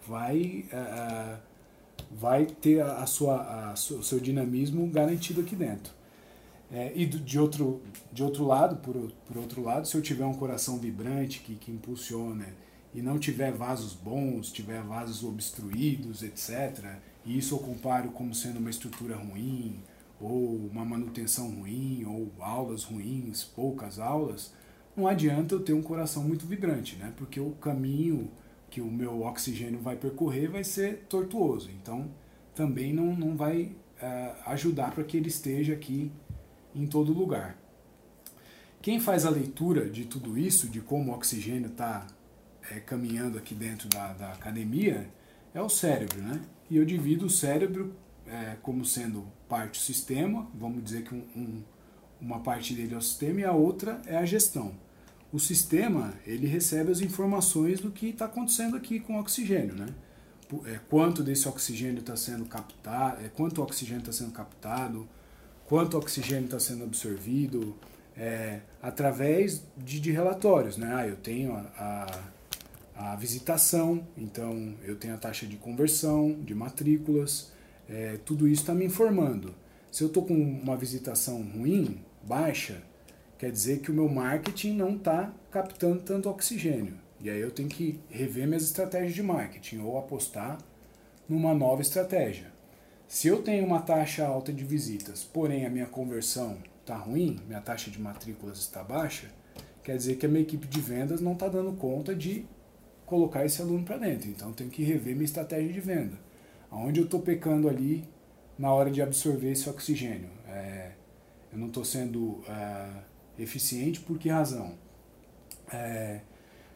vai, 0.07 0.65
uh, 0.71 1.39
vai 2.11 2.45
ter 2.45 2.81
a, 2.81 3.05
sua, 3.05 3.35
a, 3.35 3.73
o 3.73 4.03
seu 4.03 4.19
dinamismo 4.19 4.87
garantido 4.87 5.41
aqui 5.41 5.55
dentro. 5.55 5.93
É, 6.71 6.91
e 6.95 7.05
de, 7.05 7.39
outro, 7.39 7.81
de 8.11 8.23
outro 8.23 8.45
lado, 8.45 8.77
por, 8.77 8.95
por 9.25 9.37
outro 9.37 9.63
lado, 9.63 9.87
se 9.87 9.95
eu 9.95 10.01
tiver 10.01 10.25
um 10.25 10.33
coração 10.33 10.77
vibrante 10.77 11.39
que, 11.39 11.55
que 11.55 11.71
impulsiona 11.71 12.47
e 12.93 13.01
não 13.01 13.17
tiver 13.17 13.51
vasos 13.51 13.93
bons, 13.93 14.51
tiver 14.51 14.81
vasos 14.81 15.23
obstruídos, 15.23 16.23
etc., 16.23 16.97
e 17.25 17.37
isso 17.37 17.55
eu 17.55 17.59
comparo 17.59 18.09
como 18.11 18.33
sendo 18.33 18.59
uma 18.59 18.69
estrutura 18.69 19.15
ruim, 19.15 19.81
ou 20.19 20.55
uma 20.71 20.83
manutenção 20.83 21.49
ruim, 21.51 22.03
ou 22.05 22.31
aulas 22.39 22.83
ruins, 22.83 23.43
poucas 23.43 23.99
aulas, 23.99 24.53
não 24.95 25.07
adianta 25.07 25.53
eu 25.53 25.59
ter 25.59 25.73
um 25.73 25.81
coração 25.81 26.23
muito 26.23 26.45
vibrante, 26.45 26.95
né? 26.95 27.13
Porque 27.15 27.39
o 27.39 27.51
caminho 27.51 28.31
que 28.69 28.81
o 28.81 28.91
meu 28.91 29.21
oxigênio 29.21 29.79
vai 29.79 29.95
percorrer 29.95 30.49
vai 30.49 30.63
ser 30.63 31.05
tortuoso. 31.09 31.69
Então, 31.71 32.09
também 32.53 32.93
não, 32.93 33.15
não 33.15 33.35
vai 33.35 33.75
uh, 34.01 34.51
ajudar 34.51 34.91
para 34.91 35.03
que 35.03 35.17
ele 35.17 35.29
esteja 35.29 35.73
aqui 35.73 36.11
em 36.75 36.85
todo 36.85 37.13
lugar. 37.13 37.57
Quem 38.81 38.99
faz 38.99 39.25
a 39.25 39.29
leitura 39.29 39.89
de 39.89 40.05
tudo 40.05 40.37
isso, 40.37 40.67
de 40.69 40.79
como 40.79 41.11
o 41.11 41.15
oxigênio 41.15 41.67
está 41.67 42.05
é, 42.71 42.79
caminhando 42.79 43.37
aqui 43.37 43.55
dentro 43.55 43.89
da, 43.89 44.13
da 44.13 44.31
academia, 44.31 45.09
é 45.53 45.61
o 45.61 45.69
cérebro, 45.69 46.21
né? 46.21 46.39
E 46.69 46.77
eu 46.77 46.85
divido 46.85 47.25
o 47.25 47.29
cérebro 47.29 47.93
é, 48.27 48.55
como 48.61 48.85
sendo 48.85 49.25
parte 49.47 49.79
do 49.79 49.83
sistema, 49.83 50.47
vamos 50.53 50.83
dizer 50.83 51.03
que 51.03 51.15
um, 51.15 51.23
um, 51.35 51.63
uma 52.21 52.39
parte 52.39 52.73
dele 52.73 52.93
é 52.93 52.97
o 52.97 53.01
sistema 53.01 53.41
e 53.41 53.45
a 53.45 53.53
outra 53.53 54.01
é 54.05 54.17
a 54.17 54.25
gestão. 54.25 54.73
O 55.31 55.39
sistema 55.39 56.13
ele 56.25 56.47
recebe 56.47 56.91
as 56.91 57.01
informações 57.01 57.79
do 57.79 57.91
que 57.91 58.07
está 58.09 58.25
acontecendo 58.25 58.77
aqui 58.77 58.99
com 58.99 59.17
o 59.17 59.19
oxigênio, 59.19 59.75
né? 59.75 59.87
É, 60.65 60.79
quanto 60.89 61.21
desse 61.21 61.47
oxigênio 61.47 61.99
está 61.99 62.15
sendo 62.15 62.45
captado, 62.45 63.25
é, 63.25 63.27
quanto 63.27 63.61
oxigênio 63.61 63.99
está 63.99 64.13
sendo 64.13 64.31
captado, 64.31 65.07
quanto 65.65 65.97
oxigênio 65.97 66.45
está 66.45 66.59
sendo 66.59 66.85
absorvido, 66.85 67.75
é, 68.15 68.61
através 68.81 69.63
de, 69.75 69.99
de, 69.99 70.11
relatórios, 70.11 70.77
né? 70.77 70.91
Ah, 70.95 71.07
eu 71.07 71.17
tenho 71.17 71.53
a, 71.53 72.31
a, 72.95 73.11
a, 73.11 73.15
visitação, 73.17 74.07
então 74.17 74.75
eu 74.83 74.95
tenho 74.95 75.13
a 75.13 75.17
taxa 75.17 75.45
de 75.45 75.57
conversão, 75.57 76.31
de 76.41 76.55
matrículas, 76.55 77.51
é, 77.89 78.17
tudo 78.25 78.47
isso 78.47 78.61
está 78.61 78.73
me 78.73 78.85
informando. 78.85 79.53
Se 79.91 80.03
eu 80.03 80.07
estou 80.07 80.25
com 80.25 80.33
uma 80.33 80.77
visitação 80.77 81.41
ruim, 81.41 81.99
baixa, 82.23 82.81
quer 83.37 83.51
dizer 83.51 83.79
que 83.79 83.91
o 83.91 83.93
meu 83.93 84.09
marketing 84.09 84.73
não 84.73 84.95
está 84.95 85.33
captando 85.51 86.01
tanto 86.01 86.29
oxigênio. 86.29 86.95
E 87.19 87.29
aí 87.29 87.39
eu 87.39 87.51
tenho 87.51 87.69
que 87.69 87.99
rever 88.09 88.47
minhas 88.47 88.63
estratégias 88.63 89.13
de 89.13 89.23
marketing 89.23 89.79
ou 89.79 89.97
apostar 89.97 90.57
numa 91.27 91.53
nova 91.53 91.81
estratégia. 91.81 92.51
Se 93.07 93.27
eu 93.27 93.41
tenho 93.41 93.65
uma 93.65 93.81
taxa 93.81 94.25
alta 94.25 94.51
de 94.51 94.63
visitas, 94.63 95.23
porém 95.23 95.65
a 95.65 95.69
minha 95.69 95.85
conversão 95.85 96.57
está 96.81 96.95
ruim, 96.95 97.39
minha 97.47 97.61
taxa 97.61 97.89
de 97.89 97.99
matrículas 97.99 98.59
está 98.59 98.83
baixa, 98.83 99.31
quer 99.83 99.97
dizer 99.97 100.17
que 100.17 100.25
a 100.25 100.29
minha 100.29 100.41
equipe 100.41 100.67
de 100.67 100.81
vendas 100.81 101.21
não 101.21 101.33
está 101.33 101.47
dando 101.47 101.73
conta 101.73 102.13
de 102.13 102.45
colocar 103.05 103.45
esse 103.45 103.61
aluno 103.61 103.83
para 103.83 103.97
dentro. 103.97 104.29
Então 104.29 104.49
eu 104.49 104.53
tenho 104.53 104.69
que 104.69 104.83
rever 104.83 105.13
minha 105.13 105.25
estratégia 105.25 105.71
de 105.71 105.79
venda 105.79 106.27
aonde 106.69 106.99
eu 106.99 107.05
estou 107.05 107.21
pecando 107.21 107.69
ali 107.69 108.07
na 108.57 108.71
hora 108.73 108.89
de 108.89 109.01
absorver 109.01 109.51
esse 109.51 109.69
oxigênio. 109.69 110.29
É, 110.47 110.91
eu 111.51 111.57
não 111.57 111.67
estou 111.67 111.85
sendo 111.85 112.41
é, 112.47 112.89
eficiente 113.39 113.99
por 113.99 114.17
que 114.17 114.29
razão? 114.29 114.73
É, 115.71 116.21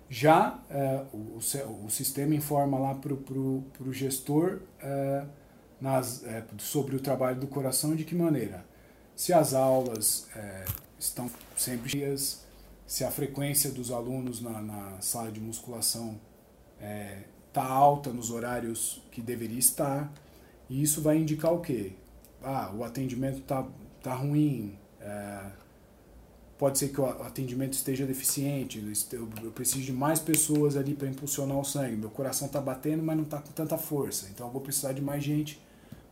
já 0.10 0.60
é, 0.70 1.06
o, 1.14 1.38
o, 1.38 1.90
sistema 1.90 2.36
informa 2.36 2.78
lá 2.78 2.96
para 2.96 3.14
o 3.14 3.94
gestor 3.94 4.60
é, 4.82 5.26
nas, 5.80 6.24
é, 6.26 6.44
sobre 6.58 6.96
o 6.96 7.00
trabalho 7.00 7.40
do 7.40 7.48
coração 7.48 7.96
de 7.96 8.04
que 8.04 8.14
maneira? 8.14 8.66
Se 9.16 9.34
as 9.34 9.54
aulas 9.54 10.28
estão 10.98 11.30
sempre 11.56 11.90
cheias, 11.90 12.44
se 12.88 13.04
a 13.04 13.12
frequência 13.12 13.72
dos 13.72 13.92
alunos 13.92 14.42
na, 14.42 14.62
na 14.62 15.02
sala 15.02 15.32
de 15.32 15.40
musculação 15.40 16.20
está 17.52 17.64
alta 17.64 18.12
nos 18.12 18.32
horários 18.32 19.02
que 19.12 19.22
deveria 19.22 19.60
estar. 19.60 20.12
E 20.70 20.82
isso 20.82 21.02
vai 21.02 21.18
indicar 21.18 21.54
o 21.54 21.60
quê? 21.60 21.92
Ah, 22.42 22.72
o 22.74 22.84
atendimento 22.84 23.40
está 23.40 23.68
tá 24.02 24.16
ruim, 24.16 24.78
é, 25.00 25.52
pode 26.62 26.78
ser 26.78 26.90
que 26.90 27.02
o 27.02 27.06
atendimento 27.08 27.74
esteja 27.74 28.06
deficiente, 28.06 28.80
eu 29.12 29.52
preciso 29.52 29.84
de 29.84 29.92
mais 29.92 30.20
pessoas 30.20 30.78
ali 30.78 30.94
para 30.94 31.08
impulsionar 31.08 31.58
o 31.58 31.66
sangue. 31.66 31.96
Meu 31.96 32.12
coração 32.12 32.46
está 32.46 32.62
batendo, 32.62 33.02
mas 33.02 33.18
não 33.18 33.24
está 33.24 33.40
com 33.40 33.52
tanta 33.52 33.80
força, 33.80 34.30
então 34.30 34.46
eu 34.46 34.54
vou 34.54 34.62
precisar 34.62 34.94
de 34.94 35.02
mais 35.02 35.24
gente 35.24 35.60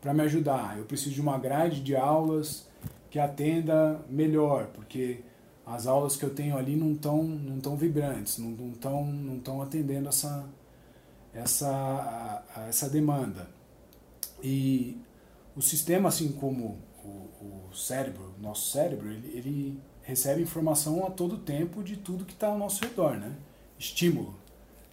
para 0.02 0.12
me 0.12 0.22
ajudar. 0.24 0.76
Eu 0.80 0.86
preciso 0.86 1.14
de 1.14 1.22
uma 1.22 1.38
grade 1.38 1.82
de 1.82 1.96
aulas 1.96 2.68
que 3.12 3.20
atenda 3.20 4.04
melhor, 4.10 4.72
porque 4.74 5.20
as 5.64 5.86
aulas 5.86 6.16
que 6.16 6.26
eu 6.26 6.32
tenho 6.32 6.58
ali 6.58 6.76
não 6.76 6.94
estão 6.94 7.22
não 7.24 7.60
tão 7.60 7.76
vibrantes, 7.78 8.40
não 8.40 8.72
estão 8.72 9.06
não 9.06 9.36
não 9.36 9.62
atendendo 9.62 10.10
essa, 10.10 10.50
essa, 11.32 12.44
essa 12.68 12.90
demanda. 12.90 13.48
E 14.42 14.98
o 15.56 15.62
sistema, 15.62 16.10
assim 16.10 16.32
como 16.32 16.80
o, 17.06 17.68
o 17.70 17.76
cérebro, 17.76 18.34
nosso 18.42 18.72
cérebro, 18.72 19.12
ele, 19.12 19.28
ele, 19.38 19.80
recebe 20.10 20.42
informação 20.42 21.06
a 21.06 21.12
todo 21.12 21.38
tempo 21.38 21.84
de 21.84 21.96
tudo 21.96 22.26
que 22.26 22.34
está 22.34 22.48
ao 22.48 22.58
nosso 22.58 22.84
redor, 22.84 23.16
né? 23.16 23.36
Estímulo. 23.78 24.36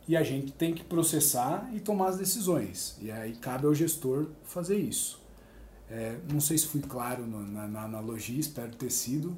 E 0.06 0.16
a 0.16 0.22
gente 0.22 0.52
tem 0.52 0.74
que 0.74 0.84
processar 0.84 1.68
e 1.74 1.80
tomar 1.80 2.08
as 2.08 2.18
decisões. 2.18 2.96
E 3.00 3.10
aí 3.10 3.34
cabe 3.34 3.66
ao 3.66 3.74
gestor 3.74 4.28
fazer 4.44 4.78
isso. 4.78 5.20
É, 5.90 6.18
não 6.30 6.40
sei 6.40 6.58
se 6.58 6.66
fui 6.66 6.82
claro 6.82 7.26
no, 7.26 7.42
na, 7.46 7.66
na, 7.66 7.82
analogia, 7.84 8.38
espero 8.38 8.74
ter 8.76 8.90
sido. 8.90 9.36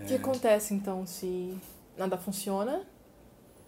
O 0.00 0.06
que 0.06 0.14
acontece 0.14 0.74
então 0.74 1.06
se 1.06 1.56
nada 1.96 2.16
funciona? 2.16 2.82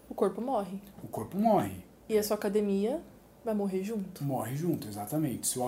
O 0.09 0.15
corpo 0.15 0.41
morre. 0.41 0.81
O 1.03 1.07
corpo 1.07 1.37
morre. 1.37 1.83
E 2.09 2.17
a 2.17 2.23
sua 2.23 2.35
academia 2.35 3.01
vai 3.43 3.53
morrer 3.53 3.83
junto. 3.83 4.23
Morre 4.23 4.55
junto, 4.55 4.87
exatamente. 4.87 5.47
Se 5.47 5.59
o 5.59 5.63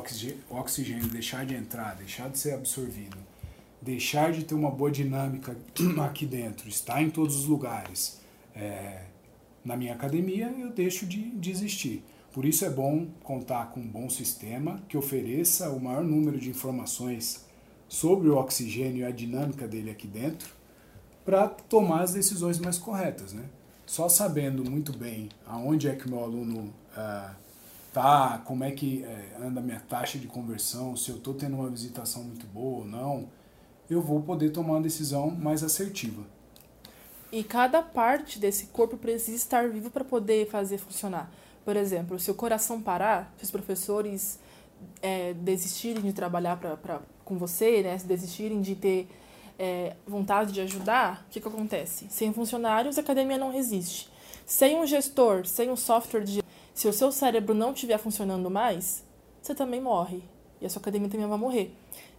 oxigênio 0.50 1.08
deixar 1.08 1.46
de 1.46 1.56
entrar, 1.56 1.96
deixar 1.96 2.30
de 2.30 2.38
ser 2.38 2.54
absorvido, 2.54 3.18
deixar 3.88 4.34
de 4.34 4.44
ter 4.44 4.54
uma 4.54 4.70
boa 4.70 4.92
dinâmica 4.92 5.56
aqui 6.06 6.26
dentro, 6.26 6.68
estar 6.68 7.02
em 7.02 7.10
todos 7.10 7.38
os 7.38 7.46
lugares, 7.46 8.20
é, 8.54 9.04
na 9.64 9.78
minha 9.78 9.94
academia, 9.94 10.54
eu 10.60 10.70
deixo 10.70 11.06
de, 11.06 11.32
de 11.32 11.50
existir. 11.50 12.04
Por 12.34 12.44
isso 12.44 12.66
é 12.66 12.70
bom 12.70 13.08
contar 13.24 13.72
com 13.72 13.80
um 13.80 13.88
bom 13.88 14.10
sistema 14.10 14.84
que 14.90 14.98
ofereça 14.98 15.70
o 15.70 15.80
maior 15.80 16.04
número 16.04 16.38
de 16.38 16.50
informações 16.50 17.46
sobre 17.88 18.28
o 18.28 18.36
oxigênio 18.36 19.00
e 19.00 19.06
a 19.06 19.12
dinâmica 19.12 19.66
dele 19.66 19.90
aqui 19.90 20.06
dentro 20.06 20.50
para 21.24 21.48
tomar 21.48 22.02
as 22.02 22.14
decisões 22.14 22.60
mais 22.60 22.78
corretas, 22.78 23.32
né? 23.32 23.46
só 23.86 24.10
sabendo 24.10 24.70
muito 24.70 24.96
bem 24.98 25.30
aonde 25.46 25.88
é 25.88 25.96
que 25.96 26.06
o 26.06 26.10
meu 26.10 26.24
aluno 26.24 26.74
está, 27.88 28.40
uh, 28.42 28.46
como 28.46 28.66
é 28.66 28.72
que 28.72 29.06
uh, 29.06 29.46
anda 29.46 29.62
a 29.62 29.64
minha 29.64 29.80
taxa 29.80 30.20
de 30.20 30.28
conversão, 30.28 30.96
se 30.96 31.10
eu 31.10 31.16
estou 31.16 31.34
tendo 31.34 31.56
uma 31.56 31.70
visitação 31.70 32.24
muito 32.24 32.46
boa 32.48 32.80
ou 32.80 32.86
não, 32.86 33.30
eu 33.90 34.02
vou 34.02 34.22
poder 34.22 34.52
tomar 34.52 34.74
uma 34.74 34.82
decisão 34.82 35.30
mais 35.32 35.64
assertiva. 35.64 36.24
E 37.32 37.44
cada 37.44 37.82
parte 37.82 38.40
desse 38.40 38.68
corpo 38.68 38.98
precisa 38.98 39.36
estar 39.36 39.70
vivo 39.70 39.90
para 39.90 40.04
poder 40.04 40.48
fazer 40.48 40.78
funcionar. 40.78 41.30
Por 41.66 41.76
exemplo, 41.76 42.18
se 42.18 42.32
o 42.32 42.34
coração 42.34 42.82
parar, 42.82 43.34
se 43.38 43.44
os 43.44 43.52
professores 43.52 44.40
é, 45.02 45.34
desistirem 45.34 46.02
de 46.02 46.14
trabalhar 46.14 46.58
pra, 46.58 46.78
pra, 46.78 47.02
com 47.26 47.38
você, 47.38 47.84
né, 47.84 47.98
se 47.98 48.06
desistirem 48.06 48.62
de 48.62 48.76
ter 48.76 49.10
é, 49.60 49.96
vontade 50.08 50.54
de 50.54 50.62
ajudar, 50.62 51.26
o 51.28 51.32
que, 51.32 51.42
que 51.42 51.48
acontece? 51.48 52.08
Sem 52.10 52.32
funcionários, 52.32 52.98
a 52.98 53.02
academia 53.02 53.38
não 53.38 53.52
resiste. 53.52 54.10
Sem 54.46 54.78
um 54.78 54.86
gestor, 54.86 55.46
sem 55.46 55.70
um 55.70 55.76
software 55.76 56.24
de. 56.24 56.42
Se 56.74 56.88
o 56.88 56.94
seu 56.94 57.12
cérebro 57.12 57.54
não 57.54 57.74
estiver 57.74 57.98
funcionando 57.98 58.50
mais, 58.50 59.04
você 59.42 59.54
também 59.54 59.82
morre. 59.82 60.24
E 60.62 60.66
a 60.66 60.70
sua 60.70 60.80
academia 60.80 61.10
também 61.10 61.28
vai 61.28 61.38
morrer. 61.38 61.76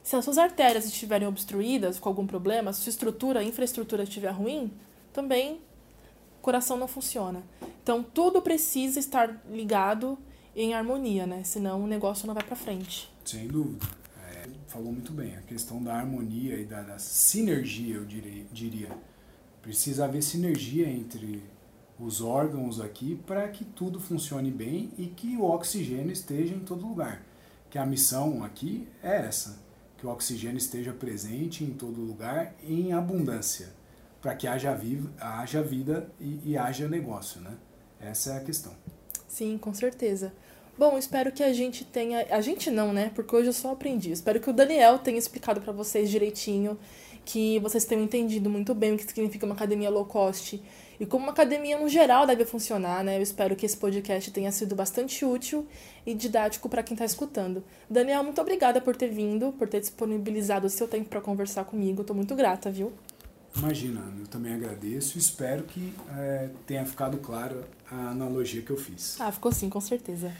Se 0.08 0.16
as 0.16 0.24
suas 0.24 0.38
artérias 0.38 0.86
estiverem 0.86 1.28
obstruídas 1.28 1.98
com 1.98 2.08
algum 2.08 2.26
problema, 2.26 2.72
se 2.72 2.80
sua 2.80 2.88
estrutura, 2.88 3.40
a 3.40 3.44
infraestrutura 3.44 4.04
estiver 4.04 4.30
ruim, 4.30 4.72
também 5.12 5.60
o 6.38 6.40
coração 6.40 6.78
não 6.78 6.88
funciona. 6.88 7.42
Então 7.82 8.02
tudo 8.02 8.40
precisa 8.40 8.98
estar 8.98 9.38
ligado 9.50 10.16
em 10.56 10.72
harmonia, 10.72 11.26
né? 11.26 11.44
Senão 11.44 11.84
o 11.84 11.86
negócio 11.86 12.26
não 12.26 12.32
vai 12.32 12.42
para 12.42 12.56
frente. 12.56 13.12
Sem 13.22 13.46
dúvida 13.48 13.86
falou 14.66 14.90
muito 14.92 15.12
bem, 15.12 15.36
a 15.36 15.42
questão 15.42 15.82
da 15.82 15.94
harmonia 15.94 16.58
e 16.58 16.64
da, 16.64 16.80
da 16.80 16.98
sinergia, 16.98 17.96
eu 17.96 18.06
diria, 18.06 18.46
diria. 18.50 18.88
Precisa 19.60 20.06
haver 20.06 20.22
sinergia 20.22 20.88
entre 20.88 21.42
os 22.00 22.22
órgãos 22.22 22.80
aqui 22.80 23.14
para 23.26 23.46
que 23.48 23.62
tudo 23.62 24.00
funcione 24.00 24.50
bem 24.50 24.90
e 24.96 25.06
que 25.06 25.36
o 25.36 25.44
oxigênio 25.44 26.12
esteja 26.12 26.54
em 26.54 26.60
todo 26.60 26.86
lugar. 26.86 27.22
Que 27.68 27.76
a 27.76 27.84
missão 27.84 28.42
aqui 28.42 28.88
é 29.02 29.26
essa, 29.26 29.67
que 29.98 30.06
o 30.06 30.10
oxigênio 30.10 30.56
esteja 30.56 30.92
presente 30.92 31.64
em 31.64 31.70
todo 31.70 32.00
lugar 32.00 32.54
em 32.62 32.92
abundância, 32.92 33.68
para 34.22 34.34
que 34.34 34.46
haja, 34.46 34.72
viva, 34.74 35.10
haja 35.20 35.62
vida 35.62 36.08
e, 36.20 36.40
e 36.44 36.56
haja 36.56 36.88
negócio, 36.88 37.40
né? 37.40 37.52
Essa 38.00 38.34
é 38.34 38.36
a 38.38 38.40
questão. 38.40 38.72
Sim, 39.26 39.58
com 39.58 39.74
certeza. 39.74 40.32
Bom, 40.78 40.96
espero 40.96 41.32
que 41.32 41.42
a 41.42 41.52
gente 41.52 41.84
tenha. 41.84 42.24
A 42.30 42.40
gente 42.40 42.70
não, 42.70 42.92
né? 42.92 43.10
Porque 43.12 43.34
hoje 43.34 43.48
eu 43.48 43.52
só 43.52 43.72
aprendi. 43.72 44.12
Espero 44.12 44.38
que 44.38 44.48
o 44.48 44.52
Daniel 44.52 44.98
tenha 44.98 45.18
explicado 45.18 45.60
para 45.60 45.72
vocês 45.72 46.08
direitinho, 46.08 46.78
que 47.24 47.58
vocês 47.58 47.84
tenham 47.84 48.04
entendido 48.04 48.48
muito 48.48 48.72
bem 48.74 48.94
o 48.94 48.96
que 48.96 49.04
significa 49.04 49.44
uma 49.44 49.56
academia 49.56 49.90
low 49.90 50.04
cost 50.04 50.62
e 51.00 51.06
como 51.06 51.24
uma 51.24 51.32
academia 51.32 51.78
no 51.78 51.88
geral 51.88 52.26
deve 52.26 52.44
funcionar, 52.44 53.04
né? 53.04 53.18
Eu 53.18 53.22
espero 53.22 53.54
que 53.54 53.64
esse 53.64 53.76
podcast 53.76 54.30
tenha 54.30 54.50
sido 54.50 54.74
bastante 54.74 55.24
útil 55.24 55.66
e 56.04 56.12
didático 56.14 56.68
para 56.68 56.82
quem 56.82 56.94
está 56.94 57.04
escutando. 57.04 57.62
Daniel, 57.88 58.24
muito 58.24 58.40
obrigada 58.40 58.80
por 58.80 58.96
ter 58.96 59.08
vindo, 59.08 59.52
por 59.52 59.68
ter 59.68 59.80
disponibilizado 59.80 60.66
o 60.66 60.70
seu 60.70 60.88
tempo 60.88 61.08
para 61.08 61.20
conversar 61.20 61.64
comigo. 61.64 62.00
Estou 62.00 62.16
muito 62.16 62.34
grata, 62.34 62.70
viu? 62.70 62.92
Imagina, 63.56 64.02
eu 64.18 64.26
também 64.26 64.54
agradeço 64.54 65.16
e 65.16 65.20
espero 65.20 65.64
que 65.64 65.92
é, 66.16 66.50
tenha 66.66 66.84
ficado 66.84 67.18
claro 67.18 67.64
a 67.90 68.10
analogia 68.10 68.62
que 68.62 68.70
eu 68.70 68.76
fiz. 68.76 69.20
Ah, 69.20 69.32
ficou 69.32 69.52
sim, 69.52 69.68
com 69.68 69.80
certeza. 69.80 70.32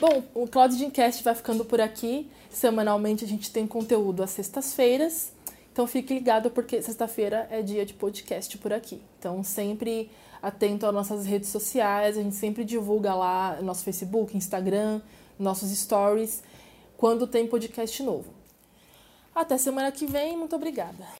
Bom, 0.00 0.22
o 0.34 0.46
Cloud 0.46 0.76
Dreamcast 0.76 1.22
vai 1.22 1.34
ficando 1.34 1.64
por 1.64 1.80
aqui. 1.80 2.28
Semanalmente 2.50 3.24
a 3.24 3.28
gente 3.28 3.50
tem 3.50 3.66
conteúdo 3.66 4.22
às 4.22 4.30
sextas-feiras. 4.30 5.32
Então 5.74 5.88
fique 5.88 6.14
ligado 6.14 6.52
porque 6.52 6.80
sexta-feira 6.80 7.48
é 7.50 7.60
dia 7.60 7.84
de 7.84 7.92
podcast 7.92 8.56
por 8.58 8.72
aqui. 8.72 9.02
Então 9.18 9.42
sempre 9.42 10.08
atento 10.40 10.86
às 10.86 10.94
nossas 10.94 11.26
redes 11.26 11.48
sociais, 11.48 12.16
a 12.16 12.22
gente 12.22 12.36
sempre 12.36 12.62
divulga 12.62 13.12
lá 13.12 13.60
nosso 13.60 13.82
Facebook, 13.82 14.36
Instagram, 14.36 15.00
nossos 15.36 15.76
stories, 15.76 16.44
quando 16.96 17.26
tem 17.26 17.48
podcast 17.48 18.00
novo. 18.04 18.32
Até 19.34 19.58
semana 19.58 19.90
que 19.90 20.06
vem, 20.06 20.36
muito 20.36 20.54
obrigada. 20.54 21.08